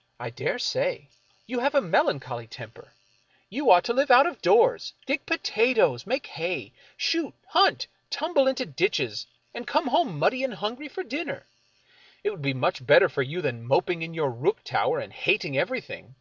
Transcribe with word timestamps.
"I 0.26 0.30
dare 0.30 0.58
say. 0.58 1.10
You 1.46 1.58
have 1.58 1.74
a 1.74 1.82
melancholv 1.82 2.48
temper. 2.48 2.94
You 3.50 3.70
ought 3.70 3.84
36 3.86 3.90
F. 4.04 4.08
Marion 4.08 4.08
Crawford 4.08 4.08
to 4.08 4.14
live 4.14 4.18
out 4.18 4.26
of 4.26 4.42
doors, 4.70 4.92
dig 5.04 5.26
potatoes, 5.26 6.06
make 6.06 6.26
hay, 6.28 6.72
shoot, 6.96 7.34
hunt, 7.48 7.86
tumble 8.08 8.46
into 8.46 8.64
ditches, 8.64 9.26
and 9.52 9.66
come 9.66 9.88
home 9.88 10.18
muddy 10.18 10.42
and 10.42 10.54
hungry 10.54 10.88
for 10.88 11.02
dinner. 11.02 11.46
It 12.24 12.30
would 12.30 12.40
be 12.40 12.54
much 12.54 12.86
better 12.86 13.10
for 13.10 13.20
you 13.20 13.42
than 13.42 13.66
moping 13.66 14.00
in 14.00 14.14
your 14.14 14.30
rook 14.30 14.64
tower 14.64 14.98
and 14.98 15.12
hating 15.12 15.58
everything." 15.58 16.14